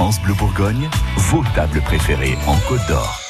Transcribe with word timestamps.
France 0.00 0.22
Bleu 0.22 0.32
Bourgogne, 0.32 0.88
vos 1.18 1.44
tables 1.54 1.82
préférées 1.82 2.38
en 2.46 2.56
Côte 2.66 2.80
d'Or. 2.88 3.20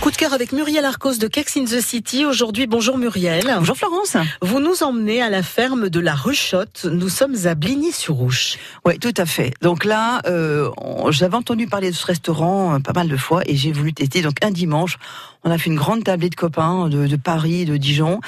Coup 0.00 0.12
de 0.12 0.16
cœur 0.16 0.32
avec 0.32 0.52
Muriel 0.52 0.84
Arcos 0.84 1.16
de 1.16 1.26
Kex 1.26 1.56
in 1.56 1.64
the 1.64 1.80
City. 1.80 2.24
Aujourd'hui, 2.24 2.68
bonjour 2.68 2.96
Muriel. 2.96 3.42
Bonjour 3.58 3.76
Florence. 3.76 4.16
Vous 4.40 4.60
nous 4.60 4.84
emmenez 4.84 5.20
à 5.20 5.28
la 5.28 5.42
ferme 5.42 5.88
de 5.88 5.98
la 5.98 6.14
Ruchotte. 6.14 6.86
Nous 6.88 7.08
sommes 7.08 7.34
à 7.46 7.56
Bligny-sur-Ouche. 7.56 8.58
Oui, 8.86 9.00
tout 9.00 9.12
à 9.16 9.26
fait. 9.26 9.52
Donc 9.60 9.84
là, 9.84 10.20
euh, 10.26 10.70
j'avais 11.10 11.34
entendu 11.34 11.66
parler 11.66 11.90
de 11.90 11.96
ce 11.96 12.06
restaurant 12.06 12.76
euh, 12.76 12.78
pas 12.78 12.92
mal 12.92 13.08
de 13.08 13.16
fois 13.16 13.42
et 13.46 13.56
j'ai 13.56 13.72
voulu 13.72 13.92
tester. 13.92 14.22
Donc 14.22 14.36
un 14.44 14.52
dimanche, 14.52 14.98
on 15.42 15.50
a 15.50 15.58
fait 15.58 15.68
une 15.68 15.74
grande 15.74 16.04
tablée 16.04 16.30
de 16.30 16.36
copains 16.36 16.88
de, 16.88 17.16
Paris, 17.16 17.64
de 17.64 17.76
Dijon, 17.76 18.20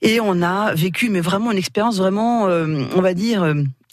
et 0.00 0.18
on 0.18 0.40
a 0.40 0.72
vécu, 0.72 1.10
mais 1.10 1.20
vraiment 1.20 1.52
une 1.52 1.58
expérience 1.58 1.98
vraiment, 1.98 2.48
euh, 2.48 2.84
on 2.96 3.02
va 3.02 3.12
dire, 3.12 3.44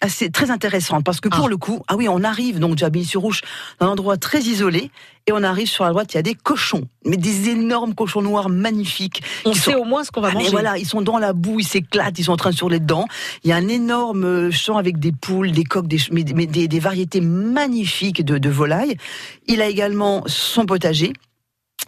assez 0.02 0.30
très 0.30 0.52
intéressante 0.52 1.04
parce 1.04 1.20
que 1.20 1.30
pour 1.30 1.46
ah. 1.46 1.50
le 1.50 1.58
coup, 1.58 1.82
ah 1.88 1.96
oui, 1.96 2.08
on 2.10 2.24
arrive 2.24 2.60
donc 2.60 2.76
déjà 2.76 2.90
sur 3.04 3.22
rouge 3.22 3.42
dans 3.80 3.88
un 3.88 3.90
endroit 3.90 4.18
très 4.18 4.40
isolé 4.40 4.92
et 5.28 5.32
on 5.32 5.44
arrive 5.44 5.68
sur 5.68 5.84
la 5.84 5.92
droite, 5.92 6.14
il 6.14 6.18
y 6.18 6.20
a 6.20 6.24
des 6.24 6.34
cochons, 6.34 6.88
mais 7.06 7.18
des 7.18 7.50
énormes 7.50 7.94
cochons 7.94 8.22
noirs 8.22 8.50
magnifiques. 8.50 9.22
On 9.46 9.54
sait 9.54 9.76
au 9.76 9.84
moins 9.84 10.04
ce 10.04 10.12
qu'on 10.12 10.22
va 10.22 10.30
ah, 10.32 10.34
manger. 10.34 10.50
voilà, 10.50 10.78
ils 10.78 10.88
sont 10.88 11.02
dans 11.02 11.20
la 11.20 11.34
boue, 11.34 11.60
ils 11.60 11.68
s'éclatent, 11.68 12.18
ils 12.18 12.24
sont 12.24 12.32
en 12.32 12.38
train 12.38 12.50
de 12.52 12.56
sur 12.56 12.70
les 12.70 12.80
dents. 12.80 13.06
Il 13.44 13.50
y 13.50 13.54
a 13.54 13.56
un 13.56 13.68
énorme 13.68 14.52
champ 14.52 14.78
avec 14.78 15.00
des 15.00 15.12
poules, 15.12 15.52
des 15.52 15.64
coques, 15.64 15.88
des, 15.88 16.00
mais, 16.12 16.24
des, 16.24 16.68
des, 16.68 16.80
variétés 16.80 17.22
magnifiques 17.22 18.26
de, 18.26 18.38
de 18.38 18.50
volailles. 18.50 18.98
Il 19.48 19.62
a 19.62 19.68
également 19.68 20.24
son 20.26 20.66
potager. 20.66 21.14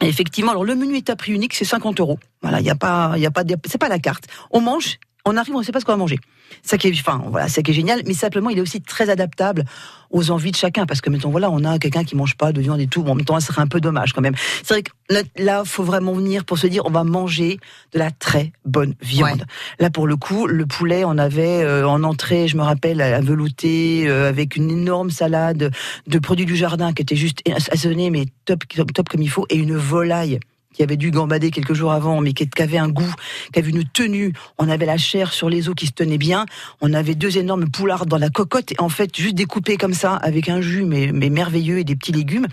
Et 0.01 0.07
effectivement, 0.07 0.51
alors 0.51 0.63
le 0.63 0.75
menu 0.75 0.97
est 0.97 1.09
à 1.09 1.15
prix 1.15 1.31
unique, 1.33 1.53
c'est 1.53 1.65
50 1.65 1.99
euros. 1.99 2.19
Voilà, 2.41 2.59
il 2.59 2.65
y 2.65 2.69
a 2.69 2.75
pas, 2.75 3.13
il 3.15 3.21
y 3.21 3.25
a 3.25 3.31
pas, 3.31 3.43
c'est 3.65 3.77
pas 3.77 3.89
la 3.89 3.99
carte. 3.99 4.25
On 4.51 4.61
mange 4.61 4.99
on 5.25 5.37
arrive, 5.37 5.55
on 5.55 5.59
ne 5.59 5.63
sait 5.63 5.71
pas 5.71 5.79
ce 5.79 5.85
qu'on 5.85 5.93
va 5.93 5.97
manger. 5.97 6.19
Ça 6.63 6.77
qui 6.77 6.87
est, 6.87 6.99
enfin, 6.99 7.21
voilà, 7.27 7.47
ça 7.47 7.61
qui 7.61 7.71
est 7.71 7.73
génial, 7.73 8.01
mais 8.05 8.13
simplement, 8.13 8.49
il 8.49 8.57
est 8.57 8.61
aussi 8.61 8.81
très 8.81 9.09
adaptable 9.09 9.65
aux 10.09 10.31
envies 10.31 10.51
de 10.51 10.57
chacun, 10.57 10.85
parce 10.85 10.99
que, 10.99 11.09
mettons, 11.09 11.29
voilà, 11.29 11.49
on 11.49 11.63
a 11.63 11.79
quelqu'un 11.79 12.03
qui 12.03 12.15
mange 12.15 12.35
pas 12.35 12.51
de 12.51 12.59
viande 12.59 12.81
et 12.81 12.87
tout, 12.87 13.03
bon, 13.03 13.13
en 13.13 13.15
même 13.15 13.25
temps, 13.25 13.39
ça 13.39 13.47
serait 13.47 13.61
un 13.61 13.67
peu 13.67 13.79
dommage 13.79 14.11
quand 14.13 14.21
même. 14.21 14.35
C'est 14.63 14.73
vrai 14.73 14.83
que 14.83 14.91
là, 15.37 15.63
faut 15.65 15.83
vraiment 15.83 16.13
venir 16.13 16.43
pour 16.43 16.57
se 16.57 16.67
dire, 16.67 16.85
on 16.85 16.89
va 16.89 17.03
manger 17.03 17.59
de 17.93 17.99
la 17.99 18.11
très 18.11 18.51
bonne 18.65 18.95
viande. 19.01 19.45
Là, 19.79 19.89
pour 19.89 20.07
le 20.07 20.17
coup, 20.17 20.47
le 20.47 20.65
poulet, 20.65 21.05
on 21.05 21.17
avait 21.17 21.63
euh, 21.63 21.87
en 21.87 22.03
entrée, 22.03 22.47
je 22.47 22.57
me 22.57 22.63
rappelle, 22.63 22.99
à 23.01 23.21
velouté, 23.21 24.07
euh, 24.07 24.27
avec 24.27 24.55
une 24.57 24.69
énorme 24.69 25.11
salade 25.11 25.71
de 26.07 26.19
produits 26.19 26.45
du 26.45 26.55
jardin 26.55 26.91
qui 26.93 27.01
était 27.01 27.15
juste 27.15 27.41
assaisonnée, 27.71 28.09
mais 28.09 28.25
top, 28.45 28.67
top, 28.67 28.91
top 28.93 29.09
comme 29.09 29.21
il 29.21 29.29
faut, 29.29 29.45
et 29.49 29.55
une 29.55 29.77
volaille 29.77 30.39
qui 30.73 30.83
avait 30.83 30.97
dû 30.97 31.11
gambader 31.11 31.51
quelques 31.51 31.73
jours 31.73 31.91
avant, 31.91 32.21
mais 32.21 32.33
qui, 32.33 32.47
avait 32.61 32.77
un 32.77 32.89
goût, 32.89 33.13
qui 33.53 33.59
avait 33.59 33.69
une 33.69 33.83
tenue. 33.83 34.33
On 34.57 34.69
avait 34.69 34.85
la 34.85 34.97
chair 34.97 35.33
sur 35.33 35.49
les 35.49 35.69
os 35.69 35.75
qui 35.75 35.87
se 35.87 35.91
tenait 35.91 36.17
bien. 36.17 36.45
On 36.81 36.93
avait 36.93 37.15
deux 37.15 37.37
énormes 37.37 37.69
poulards 37.69 38.05
dans 38.05 38.17
la 38.17 38.29
cocotte, 38.29 38.71
et 38.71 38.75
en 38.79 38.89
fait, 38.89 39.15
juste 39.15 39.35
découpés 39.35 39.77
comme 39.77 39.93
ça, 39.93 40.15
avec 40.15 40.49
un 40.49 40.61
jus, 40.61 40.83
mais, 40.83 41.11
mais 41.13 41.29
merveilleux, 41.29 41.79
et 41.79 41.83
des 41.83 41.95
petits 41.95 42.11
légumes. 42.11 42.47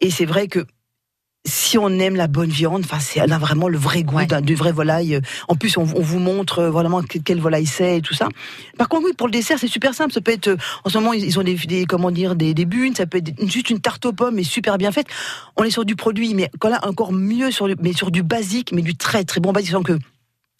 Et 0.00 0.10
c'est 0.10 0.26
vrai 0.26 0.48
que 0.48 0.66
si 1.46 1.76
on 1.76 1.90
aime 1.98 2.16
la 2.16 2.26
bonne 2.26 2.50
viande, 2.50 2.82
enfin, 2.84 2.98
c'est, 3.00 3.20
elle 3.20 3.32
a 3.32 3.38
vraiment 3.38 3.68
le 3.68 3.76
vrai 3.76 4.02
goût 4.02 4.18
du 4.42 4.54
vrai 4.54 4.72
volaille. 4.72 5.20
En 5.48 5.56
plus, 5.56 5.76
on, 5.76 5.84
vous 5.84 6.18
montre 6.18 6.60
euh, 6.60 6.70
vraiment 6.70 7.02
quelle 7.02 7.40
volaille 7.40 7.66
c'est 7.66 7.98
et 7.98 8.00
tout 8.00 8.14
ça. 8.14 8.28
Par 8.78 8.88
contre, 8.88 9.04
oui, 9.06 9.12
pour 9.12 9.26
le 9.26 9.32
dessert, 9.32 9.58
c'est 9.58 9.68
super 9.68 9.94
simple. 9.94 10.12
Ça 10.12 10.20
peut 10.20 10.32
être, 10.32 10.48
euh, 10.48 10.56
en 10.84 10.88
ce 10.88 10.98
moment, 10.98 11.12
ils 11.12 11.38
ont 11.38 11.42
des, 11.42 11.86
comment 11.86 12.10
dire, 12.10 12.34
des, 12.34 12.54
des 12.54 12.64
bunes. 12.64 12.94
Ça 12.94 13.06
peut 13.06 13.18
être 13.18 13.32
juste 13.46 13.70
une 13.70 13.80
tarte 13.80 14.06
aux 14.06 14.12
pommes, 14.12 14.36
mais 14.36 14.44
super 14.44 14.78
bien 14.78 14.92
faite. 14.92 15.06
On 15.56 15.64
est 15.64 15.70
sur 15.70 15.84
du 15.84 15.96
produit, 15.96 16.34
mais 16.34 16.50
quand 16.60 16.70
là, 16.70 16.80
encore 16.86 17.12
mieux 17.12 17.50
sur, 17.50 17.68
mais 17.80 17.92
sur 17.92 18.10
du 18.10 18.22
basique, 18.22 18.72
mais 18.72 18.82
du 18.82 18.96
très 18.96 19.24
très 19.24 19.40
bon 19.40 19.52
basique, 19.52 19.72
sans 19.72 19.82
que 19.82 19.98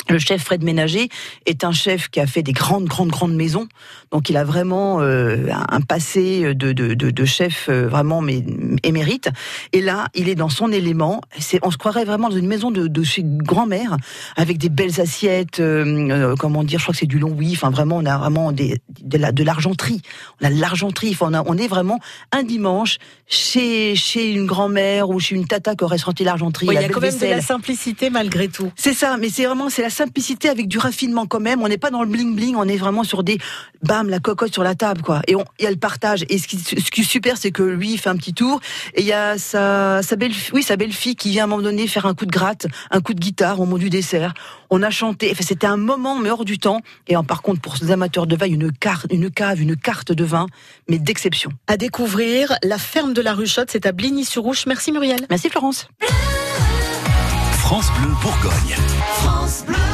le 0.08 0.18
chef 0.18 0.42
Fred 0.44 0.62
Ménager 0.62 1.08
est 1.46 1.64
un 1.64 1.72
chef 1.72 2.08
qui 2.08 2.20
a 2.20 2.26
fait 2.26 2.42
des 2.42 2.52
grandes, 2.52 2.86
grandes, 2.86 3.10
grandes 3.10 3.34
maisons. 3.34 3.68
Donc, 4.12 4.30
il 4.30 4.36
a 4.36 4.44
vraiment 4.44 5.00
euh, 5.00 5.48
un 5.68 5.80
passé 5.80 6.54
de, 6.54 6.72
de, 6.72 6.94
de, 6.94 7.10
de 7.10 7.24
chef 7.24 7.66
euh, 7.68 7.88
vraiment 7.88 8.20
mais, 8.20 8.44
émérite. 8.82 9.30
Et 9.72 9.80
là, 9.80 10.08
il 10.14 10.28
est 10.28 10.34
dans 10.34 10.48
son 10.48 10.70
élément. 10.72 11.20
C'est, 11.38 11.58
on 11.62 11.70
se 11.70 11.76
croirait 11.76 12.04
vraiment 12.04 12.28
dans 12.28 12.36
une 12.36 12.46
maison 12.46 12.70
de, 12.70 12.86
de 12.86 13.02
chez 13.02 13.22
grand-mère, 13.24 13.96
avec 14.36 14.58
des 14.58 14.68
belles 14.68 15.00
assiettes. 15.00 15.60
Euh, 15.60 16.34
comment 16.38 16.64
dire 16.64 16.78
Je 16.78 16.84
crois 16.84 16.92
que 16.92 17.00
c'est 17.00 17.06
du 17.06 17.18
long 17.18 17.34
oui. 17.36 17.52
Enfin, 17.54 17.70
vraiment, 17.70 17.96
on 17.96 18.06
a 18.06 18.18
vraiment 18.18 18.52
des, 18.52 18.80
de, 19.00 19.18
la, 19.18 19.32
de 19.32 19.42
l'argenterie. 19.42 20.02
On 20.40 20.46
a 20.46 20.50
de 20.50 20.60
l'argenterie. 20.60 21.10
Enfin, 21.12 21.28
on, 21.30 21.34
a, 21.34 21.42
on 21.46 21.56
est 21.56 21.68
vraiment 21.68 21.98
un 22.32 22.42
dimanche 22.42 22.98
chez, 23.26 23.96
chez 23.96 24.32
une 24.32 24.46
grand-mère 24.46 25.08
ou 25.08 25.18
chez 25.18 25.34
une 25.34 25.46
tata 25.46 25.74
qui 25.74 25.84
aurait 25.84 25.98
sorti 25.98 26.24
l'argenterie. 26.24 26.66
il 26.70 26.74
y 26.74 26.78
a 26.78 26.88
quand 26.88 27.00
même 27.00 27.18
de 27.18 27.26
la 27.26 27.40
simplicité 27.40 28.10
malgré 28.10 28.48
tout. 28.48 28.70
C'est 28.76 28.92
ça, 28.92 29.16
mais 29.16 29.28
c'est 29.28 29.46
vraiment 29.46 29.70
c'est 29.70 29.82
la 29.82 29.90
simplicité 29.94 30.48
avec 30.48 30.68
du 30.68 30.78
raffinement 30.78 31.26
quand 31.26 31.40
même. 31.40 31.62
On 31.62 31.68
n'est 31.68 31.78
pas 31.78 31.90
dans 31.90 32.02
le 32.02 32.08
bling 32.08 32.34
bling, 32.34 32.56
on 32.56 32.68
est 32.68 32.76
vraiment 32.76 33.04
sur 33.04 33.22
des 33.22 33.38
bam 33.82 34.08
la 34.08 34.18
cocotte 34.18 34.52
sur 34.52 34.62
la 34.62 34.74
table 34.74 35.02
quoi. 35.02 35.22
Et 35.28 35.34
il 35.58 35.64
y 35.64 35.66
a 35.66 35.70
le 35.70 35.76
partage. 35.76 36.24
Et 36.28 36.38
ce 36.38 36.48
qui, 36.48 36.58
ce 36.58 36.90
qui 36.90 37.00
est 37.02 37.04
super, 37.04 37.36
c'est 37.36 37.50
que 37.50 37.62
lui 37.62 37.92
il 37.92 37.98
fait 37.98 38.10
un 38.10 38.16
petit 38.16 38.34
tour 38.34 38.60
et 38.94 39.00
il 39.00 39.06
y 39.06 39.12
a 39.12 39.38
sa 39.38 40.02
sa 40.02 40.16
belle 40.16 40.32
oui 40.52 40.62
sa 40.62 40.76
belle 40.76 40.92
fille 40.92 41.16
qui 41.16 41.30
vient 41.30 41.44
à 41.44 41.46
un 41.46 41.48
moment 41.48 41.62
donné 41.62 41.86
faire 41.86 42.06
un 42.06 42.14
coup 42.14 42.26
de 42.26 42.32
gratte, 42.32 42.66
un 42.90 43.00
coup 43.00 43.14
de 43.14 43.20
guitare 43.20 43.60
au 43.60 43.64
moment 43.64 43.78
du 43.78 43.90
dessert. 43.90 44.34
On 44.70 44.82
a 44.82 44.90
chanté. 44.90 45.30
Enfin, 45.30 45.44
c'était 45.46 45.66
un 45.66 45.76
moment 45.76 46.18
mais 46.18 46.30
hors 46.30 46.44
du 46.44 46.58
temps. 46.58 46.80
Et 47.06 47.16
en, 47.16 47.24
par 47.24 47.42
contre 47.42 47.60
pour 47.60 47.76
les 47.80 47.90
amateurs 47.90 48.26
de 48.26 48.36
vin, 48.36 48.46
une 48.46 48.72
carte, 48.72 49.06
une 49.10 49.30
cave, 49.30 49.60
une 49.60 49.76
carte 49.76 50.12
de 50.12 50.24
vin, 50.24 50.46
mais 50.88 50.98
d'exception. 50.98 51.50
À 51.66 51.76
découvrir 51.76 52.52
la 52.62 52.78
ferme 52.78 53.12
de 53.12 53.22
la 53.22 53.34
Ruchotte, 53.34 53.70
c'est 53.70 53.86
à 53.86 53.92
Bligny-sur-Ouche. 53.92 54.66
Merci 54.66 54.92
Muriel. 54.92 55.26
Merci 55.30 55.48
Florence. 55.48 55.88
France 57.64 57.90
Bleu 57.92 58.12
Bourgogne. 58.20 58.76
France 59.22 59.64
Bleu. 59.66 59.93